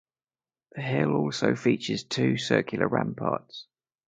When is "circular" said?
2.39-2.87